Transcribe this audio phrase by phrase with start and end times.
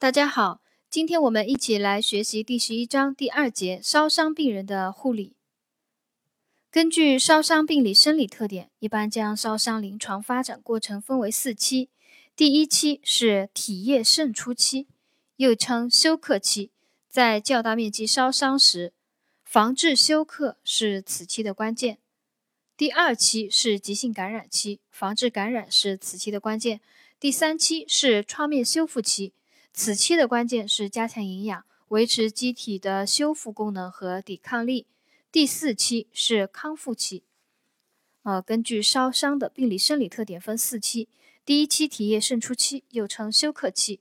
[0.00, 5.34] 大家好，今天我们一起来学习第十一章第二节烧伤病人的护理。
[6.70, 11.90] 根据烧伤病理生理特点，一般将烧伤临床发展过程分为四期。
[12.36, 14.86] 第一期是体液渗出期，
[15.34, 16.70] 又称休克期，
[17.08, 18.92] 在较大面积烧伤时，
[19.42, 21.98] 防治休克是此期的关键。
[22.76, 26.80] 第二期是急性感染期，防治感染是此期的关键。
[27.18, 29.32] 第三期是创面修复期。
[29.78, 34.88] 此期的关键是加强营养，维持机体的修复功能和抵抗力。
[35.30, 37.22] 第四期是康复期。
[38.24, 41.08] 呃，根据烧伤的病理生理特点分四期：
[41.44, 44.00] 第一期体液渗出期，又称休克期；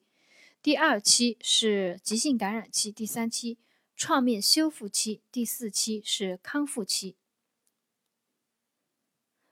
[0.64, 3.60] 第二期是急性感染期；第三期
[3.96, 7.16] 创面修复期；第四期是康复期。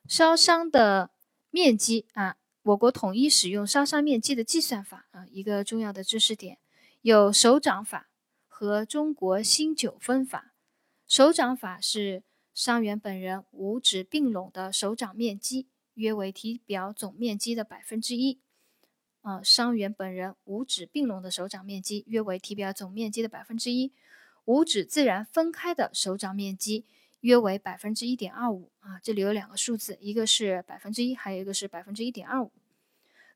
[0.10, 1.12] 烧伤的
[1.52, 2.38] 面积啊。
[2.66, 6.58] 我国统一使用烧伤面积的计算法啊，一个重要的知识点
[7.04, 8.10] 有手掌法
[8.48, 10.56] 和中国新九分法。
[11.08, 12.24] 手掌法是
[12.56, 18.40] 伤员本人五指并拢的手掌面积约为体表总面积的百分之一。
[19.22, 23.94] 啊，伤员本人五指并拢的手掌面积约为体表总面积的百分之一。
[24.46, 26.88] 五指自然分开的手掌面积。
[27.26, 32.52] 约为百分之一点二五啊，这里有两个数字，一个是百分之一，还有一个是百分之一点二五。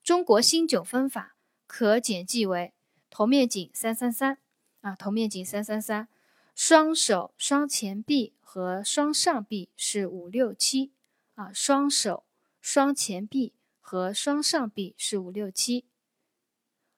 [0.04, 2.72] 中国新九分法可简记为：
[3.10, 4.38] 头面颈三三三
[4.82, 6.08] 啊，头面颈三三三，
[6.54, 10.92] 双手双前臂和双上臂是五六七
[11.34, 12.26] 啊，双手
[12.62, 15.88] 双前臂和双上臂是五六七，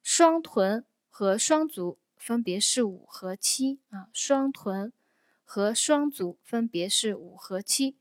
[0.03, 4.91] 双臀和双足分别是五和七啊，双臀。
[5.53, 7.97] 和双足分别是五和七，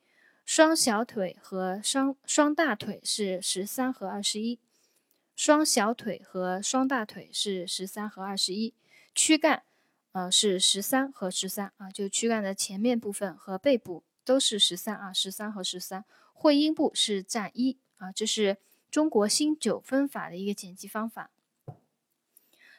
[0.47, 4.61] 双小腿和双双大腿是十三和二十一，
[5.34, 8.73] 双小腿和双大腿是十三和二十一，
[9.17, 9.65] 躯干
[10.12, 18.59] 呃是十三和十三啊，就躯干的前面部分和背部都是十三啊，十三和十三，会阴部是占一啊，这是
[18.93, 21.32] 中国新九分法的一个剪辑方法。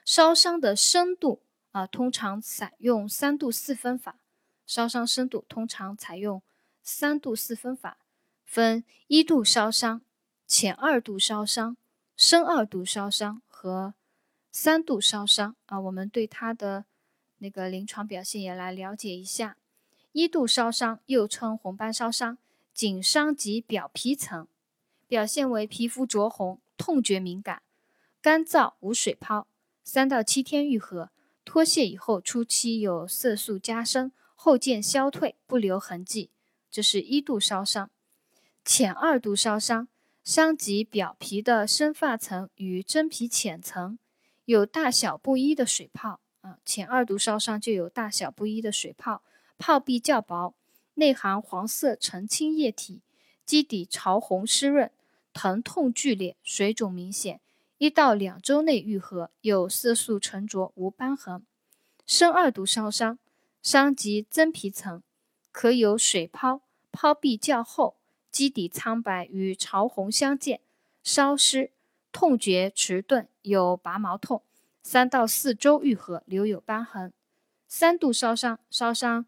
[0.06, 4.16] 烧伤的深度啊，通常采用三度四分法。
[4.72, 6.42] 烧伤深度通常采用
[6.82, 7.98] 三度四分法，
[8.46, 10.00] 分一度烧伤、
[10.48, 11.76] 浅二度烧伤、
[12.16, 13.96] 深二度烧伤和
[14.50, 15.78] 三度烧伤啊。
[15.78, 16.86] 我们对它的
[17.40, 19.58] 那个临床表现也来了解一下。
[20.14, 22.38] 一度烧伤又称红斑烧伤，
[22.74, 24.48] 仅伤及表皮层，
[25.06, 27.62] 表现为皮肤灼红、痛觉敏感、
[28.22, 29.48] 干燥无水泡，
[29.84, 31.12] 三到七天愈合，
[31.44, 34.14] 脱屑以后初期有色素加深。
[34.44, 36.32] 后见消退，不留痕迹，
[36.72, 37.92] 这是一度烧伤。
[38.66, 39.88] 浅二度烧伤，
[40.24, 44.00] 伤及表皮的生发层与真皮浅层，
[44.46, 46.58] 有大小不一的水泡啊。
[46.66, 49.22] 浅二度烧伤就有大小不一的水泡，
[49.60, 50.56] 泡壁较薄，
[50.96, 53.04] 内含黄色澄清液体，
[53.46, 54.90] 基底潮红湿润，
[55.34, 57.40] 疼痛剧烈，水肿明显，
[57.78, 61.46] 一到两周内愈合，有色素沉着，无瘢痕。
[62.08, 63.20] 深二度烧伤。
[63.62, 65.04] 伤及真皮层，
[65.52, 66.62] 可有水泡，
[66.92, 67.96] 泡壁较厚，
[68.32, 70.60] 基底苍白与潮红相间，
[71.04, 71.72] 烧湿，
[72.12, 74.42] 痛觉迟钝，有拔毛痛，
[74.82, 77.14] 三到四周愈合，留有瘢痕。
[77.68, 79.26] 三度烧伤，烧伤，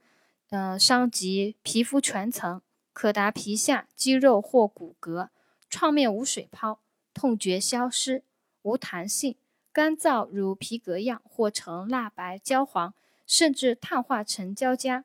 [0.50, 2.62] 呃，伤及皮肤全层，
[2.92, 5.30] 可达皮下肌肉或骨骼，
[5.70, 6.80] 创面无水泡，
[7.14, 8.24] 痛觉消失，
[8.64, 9.36] 无弹性，
[9.72, 12.96] 干燥如皮革样或呈蜡白焦黄。
[13.26, 15.04] 甚至碳化成胶痂，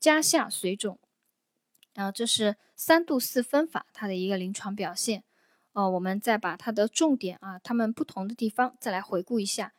[0.00, 0.98] 痂下水肿。
[1.94, 5.24] 然后这是三度四分法它的一个临床表现。
[5.72, 9.72] 哦，我们再把它的重点啊，它们不同的地方再来回顾一下。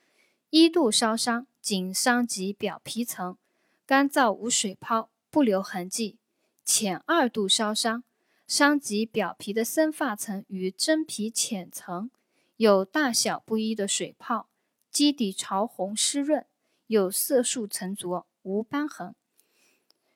[0.50, 3.38] 一度烧伤仅伤及表皮层，
[3.86, 6.18] 干燥无水泡，不留痕迹。
[6.64, 8.04] 浅二度烧伤
[8.48, 12.12] 伤及表皮的深发层与真皮浅层，
[12.58, 14.50] 有大小不一的水泡，
[14.90, 16.46] 基底潮红湿润。
[16.92, 19.16] 有色素沉着，无瘢痕。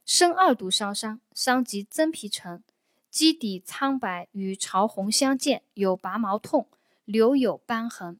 [0.06, 2.62] 深二度烧伤，伤及真皮层，
[3.10, 6.68] 基底苍白与潮红相间，有拔毛痛，
[7.06, 8.19] 留有瘢痕。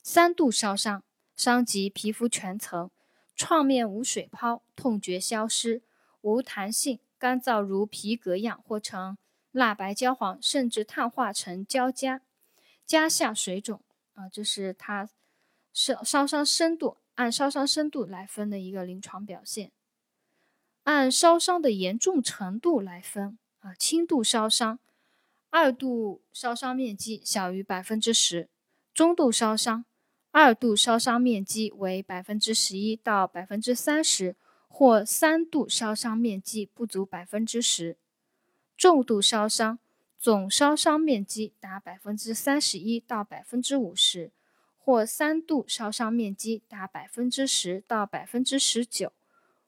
[0.00, 1.02] 三度烧伤，
[1.34, 2.88] 伤及皮肤全层，
[3.34, 5.82] 创面无水泡，痛觉消失，
[6.20, 9.18] 无弹性，干燥如皮革样或呈
[9.50, 12.20] 蜡白焦黄，甚至碳化成焦痂，
[12.86, 13.82] 痂下水肿。
[14.14, 15.08] 啊，这是它
[15.72, 16.98] 烧烧伤深度。
[17.18, 19.72] 按烧伤深度来分的一个临床表现，
[20.84, 24.78] 按烧伤的严重程度来分啊，轻度烧伤，
[25.50, 28.48] 二度烧伤面积小于百分之十，
[28.94, 29.84] 中度烧伤，
[30.30, 34.36] 二度烧伤面积为百分之十一到百分之三十，
[34.68, 37.98] 或三度烧伤面积不足百分之十。
[38.76, 39.80] 重度烧伤
[40.16, 44.30] 总烧伤面积达百分之三十一到百分之五十，
[44.88, 49.12] 或三度烧伤面积达百分之十到百分之十九，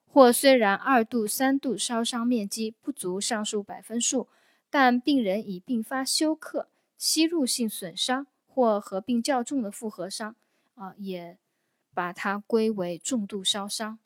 [0.07, 4.29] 或虽然二度、三度烧伤面积不足上述百分数，
[4.71, 10.35] 但病人已并发休克、吸入性损伤或合并较重的复合伤，
[10.75, 11.37] 啊，也
[11.93, 13.99] 把它归为重度烧伤。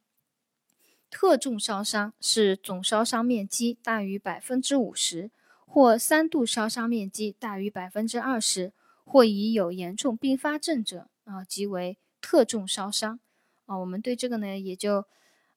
[1.08, 5.30] 特重烧伤是总烧伤面积大于百分之五十，
[5.64, 8.72] 或三度烧伤面积大于百分之二十，
[9.04, 13.20] 或已有严重并发症者，啊，即为特重烧伤。
[13.66, 15.04] 啊，我们对这个呢也就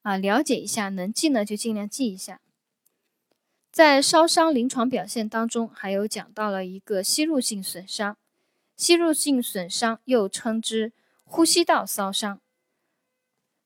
[0.02, 2.42] 啊了解一下，能记呢就尽量记一下。
[3.72, 8.18] 在烧伤临床表现当中，还有讲到了一个吸入性损伤，
[8.76, 10.94] 吸入性损伤又称之
[11.24, 12.40] 呼吸道烧伤。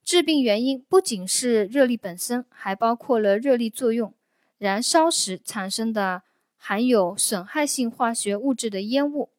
[0.03, 4.13] 致病原因不仅是热力本身，还包括了热力作用、
[4.57, 6.23] 燃烧时产生的
[6.57, 9.29] 含有损害性化学物质的烟雾。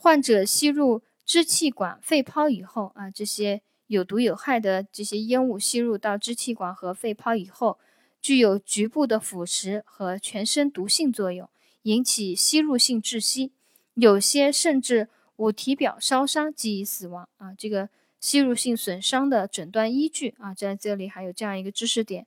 [0.00, 7.78] 患者吸入支气管、肺泡以后，啊，这些有毒有害的这些烟雾吸入到支气管和肺泡以后，
[8.22, 11.50] 具有局部的腐蚀和全身毒性作用，
[11.82, 13.50] 引起吸入性窒息，
[13.94, 17.28] 有些甚至五体表烧伤即已死亡。
[17.38, 17.88] 啊，这个。
[18.20, 22.26] 吸入性损伤的诊断依据啊，在这里还有这样一个知识点：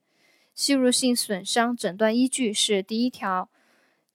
[0.54, 3.50] 吸入性损伤诊断依据是第一条，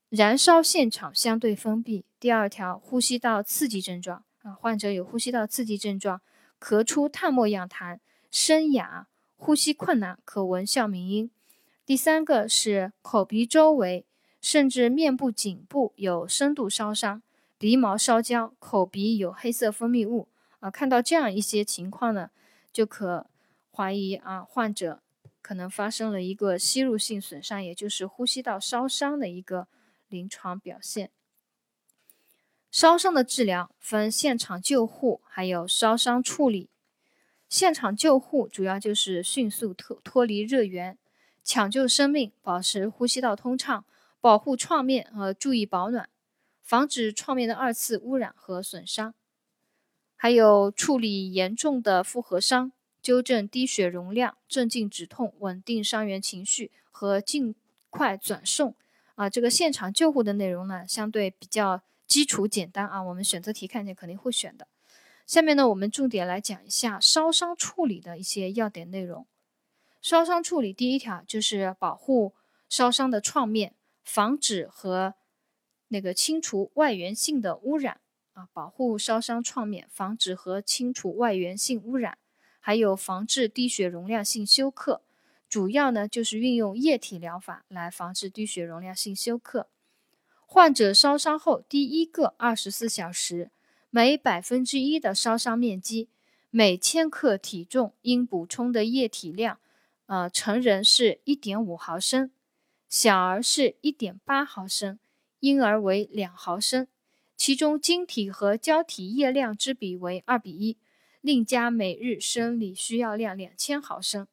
[0.09, 6.21] 燃烧现场相对封闭；第二条，呼吸道刺激症状啊，患者有呼吸道刺激症状，
[6.61, 7.99] 咳出碳沫样痰，
[8.31, 11.29] 声哑，呼吸困难，可闻哮鸣音；
[11.85, 14.05] 第三个是口鼻周围
[14.39, 17.21] 甚至面部颈部有深度烧伤，
[17.57, 20.29] 鼻毛烧焦，口鼻有黑色分泌物。
[20.59, 22.31] 啊，看到这样一些情况呢，
[22.71, 23.27] 就可
[23.71, 25.01] 怀疑啊，患者
[25.41, 29.67] 可能发生了一个吸入性损伤，也就是呼吸道烧伤的一个
[30.07, 31.11] 临床表现。
[32.69, 36.69] 烧伤的治疗分现场救护，还有烧伤处理。
[37.49, 40.97] 现场救护主要就是迅速脱脱离热源，
[41.43, 43.85] 抢救生命，保持呼吸道通畅，
[44.19, 46.09] 保护创面和注意保暖，
[46.61, 49.13] 防止创面的二次污染和损伤。
[50.17, 57.55] 还有处理严重的复合伤，纠正低血容量，镇静止痛，稳定伤员情绪和尽
[57.89, 58.75] 快转送。
[59.17, 63.01] 啊，这个现场救护的内容呢，相对比较基础简单啊。
[63.01, 64.67] 我们选择题看见肯定会选的。
[65.25, 69.25] 下面呢，我们重点来讲一下烧伤处理的一些要点内容。
[70.03, 72.35] 烧伤处理第一条就是保护
[72.69, 73.73] 烧伤的创面，
[74.03, 75.15] 防止和
[75.87, 77.99] 那个清除外源性的污染。
[78.33, 82.19] 啊，保护烧伤创面，防止和清除外源性污染，
[82.59, 85.01] 还有防治低血容量性休克。
[85.49, 89.67] 主要呢就是运用液体疗法来防治低血容量性休克。
[90.45, 93.51] 患者烧伤后第一个二十四小时，
[93.89, 96.09] 每百分之一的烧伤面积，
[96.49, 99.59] 每千克体重应补充的液体量，
[100.05, 102.31] 呃，成人是一点五毫升，
[102.87, 104.99] 小儿是一点八毫升，
[105.41, 106.87] 婴儿为两毫升。
[107.35, 110.77] 其中晶体和胶体液量之比为二比一，
[111.21, 114.27] 另加每日生理需要量两千毫升，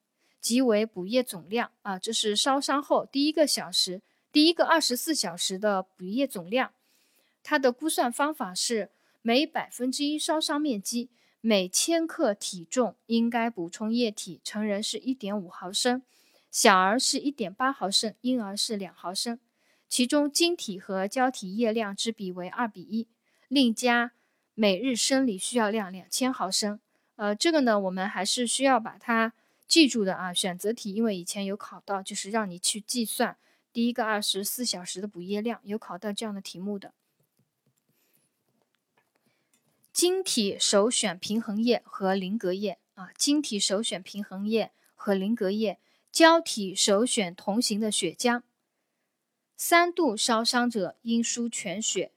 [0.44, 1.98] 即为补液总量啊。
[1.98, 6.74] 这是烧伤后第一个小时、第一个二十四小时的补液总量。
[7.42, 8.90] 它的估算方法是
[9.22, 11.08] 每百分之一烧伤面积，
[11.40, 16.02] 每千克体重应该补充液体，成人是一点五毫升，
[16.50, 19.38] 小儿是一点八毫升，婴儿是两毫升。
[19.88, 23.08] 其中晶体和胶体液量之比为二比一，
[23.48, 24.12] 另加
[24.52, 26.78] 每日生理需要量两千毫升。
[27.16, 29.32] 呃，这个呢，我们还是需要把它
[29.74, 30.32] 记住的啊。
[30.32, 33.36] 选择题因为以前有考到，就是让你去计算
[33.72, 36.94] 第一个二十四小时的补液量，有考到这样的题目的。
[39.92, 45.80] 晶体首选平衡液和菱格液啊，晶体首选平衡液和菱格液，
[46.12, 48.42] 胶体首选同型的血浆。
[49.56, 52.12] 三度烧伤者应输全血，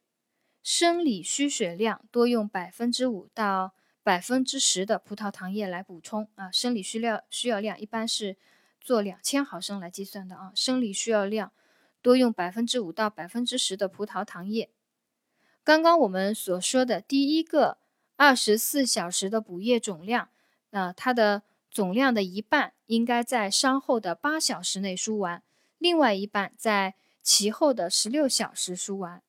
[0.62, 3.74] 生理需血量多用百分之五到
[4.08, 6.50] 百分之十的葡萄糖液来补充啊。
[6.50, 8.38] 生理需要需要量一般是
[8.80, 10.54] 做两千毫升来计算的啊。
[10.56, 11.52] 生理需要量
[12.02, 14.70] 多用百分之五到百分之十的葡萄糖液。
[15.66, 17.80] 刚刚我们所说的第一个
[18.16, 20.30] 二十四小时的补液总量，
[20.72, 25.44] 啊，它的总量的一半应该在伤后的八小时内输完，
[25.78, 26.96] 另外一半在。
[27.22, 29.22] 其后的十六小时输完，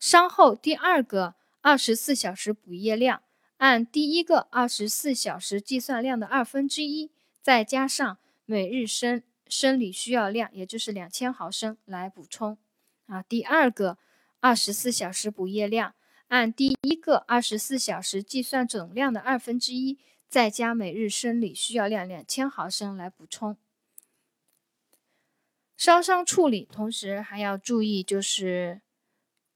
[0.00, 3.20] 伤后第二个二十四小时补液量
[3.58, 7.10] 按第一个二十四小时计算量的二分之一，
[7.40, 12.58] 再加上每日生生理需要量，也就是两千毫升来补充。
[13.06, 13.96] 啊，第二个
[14.40, 15.94] 二十四小时补液量，
[16.28, 19.98] 按第一个二十四小时计算总量的二分之一，
[20.28, 23.56] 再加每日生理需要量两千毫升来补充。
[25.76, 28.80] 烧伤处理，同时还要注意就是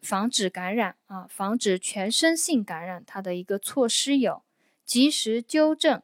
[0.00, 3.04] 防止感染啊，防止全身性感染。
[3.06, 4.42] 它的一个措施有：
[4.84, 6.02] 及时纠正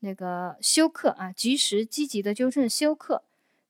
[0.00, 3.22] 那个休克啊，及时积极的纠正休克，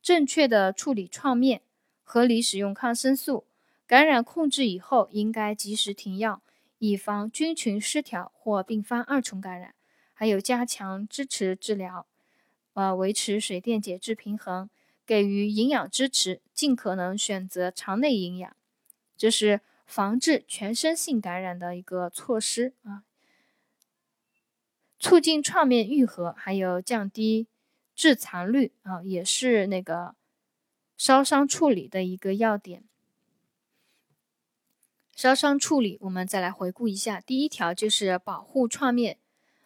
[0.03, 1.63] 正确的处理创面，
[2.03, 3.45] 合理使用抗生素。
[3.87, 6.43] 感染控制以后，应该及时停药，
[6.79, 9.75] 以防菌群失调或并发二重感染。
[10.13, 12.07] 还有加强支持治疗，
[12.75, 14.69] 呃，维持水电解质平衡。
[15.07, 18.55] 给予营养支持，尽可能选择肠内营养，
[19.19, 23.03] 这是防治全身性感染的一个措施啊。
[24.99, 27.47] 促进创面愈合，还有降低
[27.95, 30.17] 致残率啊，也是那个
[30.97, 32.85] 烧伤处理的一个要点。
[35.15, 39.19] 烧伤处理，我们再来回顾一下，第一条就是保护创面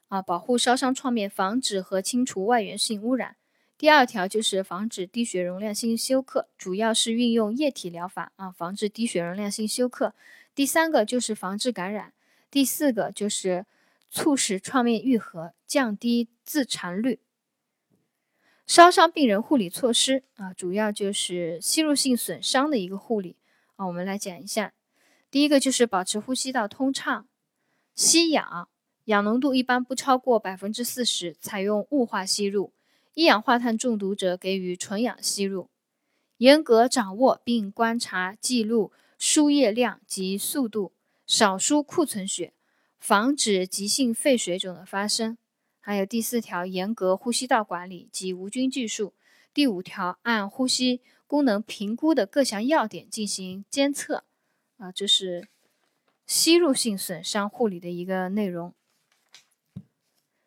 [0.09, 3.37] 啊，保护烧伤创面，防止和清除外源性污染。
[3.83, 10.15] 第二条就是防止低血容量性休克，主要是运用液体疗法啊，防止低血容量性休克。
[10.55, 12.13] 第三个就是防治感染，
[12.49, 13.67] 第四个就是
[14.09, 17.19] 促使创面愈合，降低自残率。
[18.69, 23.35] 烧伤病人护理措施啊，主要就是吸入性损伤的一个护理
[23.75, 24.75] 啊，我们来讲一下。
[25.29, 27.27] 第一个就是保持呼吸道通畅，
[27.97, 28.69] 吸氧，
[29.07, 32.73] 氧浓度一般不超过百分之四十，采用雾化吸入。
[33.15, 35.69] 一氧化碳中毒者给予纯氧吸入，
[36.39, 40.93] 严格掌握并观察记录输液量及速度，
[41.27, 42.55] 少输库存血，
[42.99, 45.37] 防止急性肺水肿的发生。
[45.79, 49.13] 还有第四条，严格呼吸道管理及无菌技术。
[49.53, 54.25] 第五条，按呼吸功能评估的各项要点进行监测。
[54.79, 55.49] 啊，这是
[56.27, 58.75] 吸入性损伤护理的一个内容。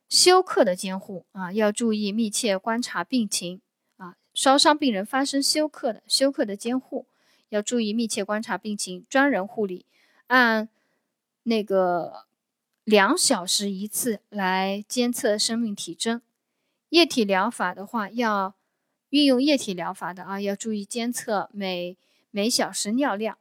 [0.07, 3.61] 休克的监护啊，要注意密切观察病情
[3.97, 4.15] 啊。
[4.33, 7.07] 烧伤病人发生休克的，休克的监护
[7.49, 9.85] 要注意密切观察病情，专人护理，
[10.27, 10.69] 按
[11.43, 12.25] 那个
[12.83, 16.21] 两小时一次来监测生命体征。
[16.89, 18.55] 液体疗法的话，要
[19.09, 21.97] 运用液体疗法的啊，要注意监测每
[22.31, 23.37] 每小时尿量。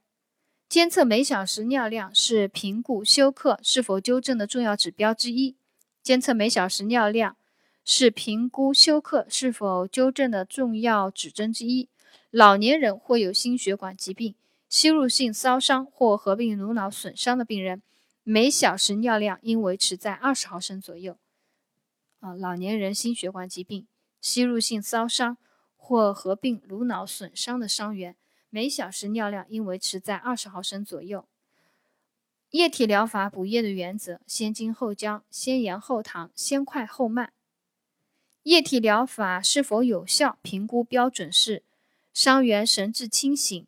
[0.68, 5.56] 监测每小时尿量是评估休克是否纠正的重要指标之一。
[6.04, 7.34] 监测每小时尿量
[7.82, 11.88] 是评估休克是否纠正的重要指征之一。
[12.30, 14.34] 老年人或有心血管疾病、
[14.68, 17.80] 吸入性烧伤或合并颅脑损伤的病人，
[18.22, 21.16] 每小时尿量应维持在二十毫升左右。
[22.20, 23.86] 啊，老年人心血管疾病、
[24.20, 25.38] 吸入性烧伤
[25.74, 28.14] 或合并颅脑损伤的伤员，
[28.50, 31.26] 每小时尿量应维持在二十毫升左右。
[32.54, 37.32] 液体疗法补液的原则：先精后胶，先盐后糖，先快后慢。
[38.44, 40.38] 液体疗法是否有效？
[40.40, 41.64] 评估标准是：
[42.12, 43.66] 伤员神志清醒，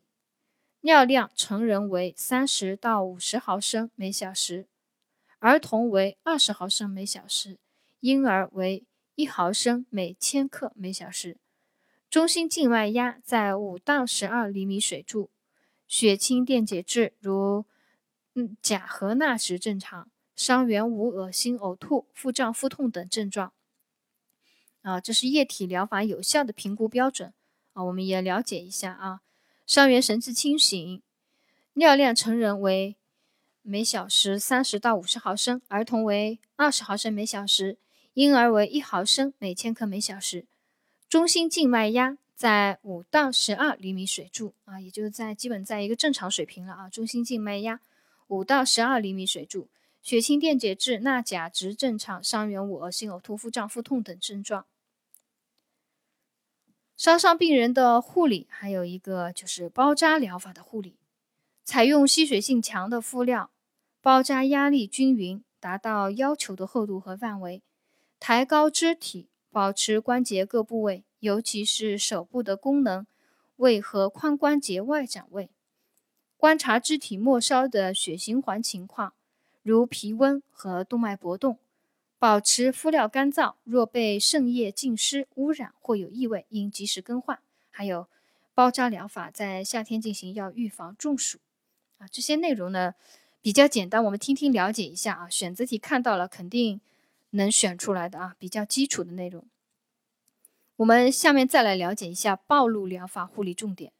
[0.79, 4.69] 尿量成人为三十到五十毫升每小时，
[5.39, 7.57] 儿童为二十毫升每小时，
[7.99, 11.35] 婴儿为一毫升每千克每小时。
[12.09, 15.29] 中心静脉压在五到十二厘米水柱，
[15.89, 17.65] 血清电解质如。
[18.39, 23.51] 嗯钾和钠值正常，伤员无恶心、呕吐、腹胀、腹痛等症状。
[24.83, 27.33] 啊，这是液体疗法有效的评估标准。
[27.73, 29.21] 啊，我们也了解一下啊。
[29.65, 31.01] 伤员神志清醒，
[31.73, 32.95] 尿量成人为
[33.63, 37.79] 每小时三十到五十毫升，儿童为二十毫升每小时，
[38.13, 40.45] 婴儿为一毫升每千克每小时。
[41.09, 46.87] 中心静脉压在五到十二厘米水柱，啊，也就在基本在一个正常水平了啊。
[46.87, 47.81] 中心静脉压。
[48.27, 49.69] 五到十二厘米水柱，
[50.01, 54.65] 血清电解质钠钾值正常，伤员无恶心、呕吐、腹胀、腹痛等症状。
[56.95, 60.95] 烧伤病人的护理还有一个就是包扎疗法的护理，
[61.63, 63.51] 采用吸水性强的敷料，
[64.01, 67.61] 包扎压力均匀，达到要求的厚度和范围，
[68.19, 73.05] 抬高肢体，保持关节各部位，尤其是手部的功能
[73.57, 75.51] 位和髋关节外展位。
[76.37, 79.13] 观察肢体末梢的血循环情况，
[79.63, 81.57] 如皮温和动脉搏动，
[82.19, 83.55] 保持敷料干燥。
[83.63, 87.39] 若被渗液浸湿、污染或有异味，应及时更换。
[87.71, 88.07] 还有
[88.53, 91.39] 包扎疗法，在夏天进行要预防中暑。
[91.97, 92.93] 啊，这些内容呢
[93.41, 95.29] 比较简单，我们听听了解一下啊。
[95.29, 96.79] 选择题看到了，肯定
[97.31, 99.43] 能选出来的啊，比较基础的内容。
[100.75, 103.91] 我们下面再来了解一下暴露疗法护理重点。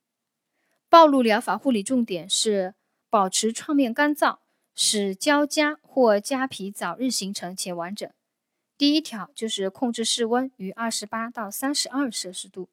[0.89, 2.73] 暴露疗法护理重点是
[3.09, 4.37] 保持创面干燥，
[4.73, 8.09] 使胶痂或痂皮早日形成且完整。
[8.77, 12.69] 第一条就是控制室温于二十八到三十二摄氏度，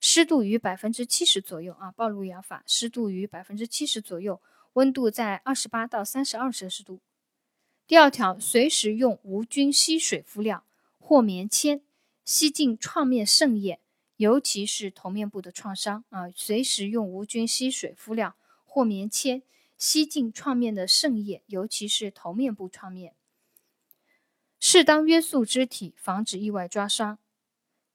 [0.00, 1.92] 湿度于百分之七十左右啊。
[1.92, 4.40] 暴露疗法湿度于百分之七十左右，
[4.72, 7.00] 温度在二十八到三十二摄氏度。
[7.86, 10.64] 第二条，随时用无菌吸水敷料
[10.98, 11.82] 或棉签
[12.24, 13.78] 吸净创面渗液，
[14.22, 16.30] 尤其是头面部的创伤啊。
[16.30, 19.42] 随时用无菌吸水敷料或棉签
[19.76, 23.14] 吸净创面的渗液，尤其是头面部创面。
[24.60, 27.18] 适当约束肢体，防止意外抓伤。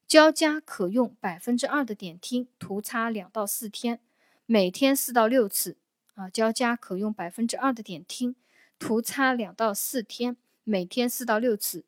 [0.05, 4.01] 胶痂可用百分之二的点听涂擦两到四天，
[4.45, 5.77] 每天四到六次。
[6.15, 8.35] 啊，胶痂可用百分之二的点听
[8.77, 11.85] 涂擦两到四天，每天四到六次。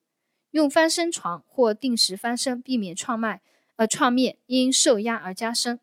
[0.51, 3.41] 用翻身床或定时翻身，避免创脉
[3.79, 5.79] 呃创面因受压而加深。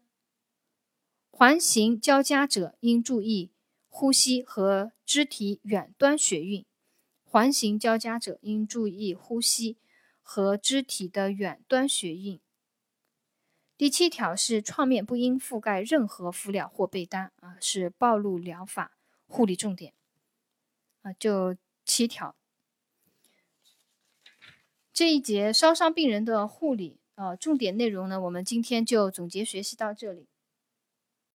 [1.31, 3.53] 环形交加者应注意
[3.89, 6.63] 呼吸和肢体远端血运。
[7.25, 9.79] 环形交加者应注意呼吸
[10.21, 12.39] 和肢体的远端血运。
[13.79, 19.95] 第七条是创面不应覆盖任何敷料或被单啊，是暴露疗法护理重点
[21.01, 22.37] 啊，就七条。
[24.93, 30.27] 这一节烧伤病人的护理呃，重点内容呢，我们今天就总结学习到这里。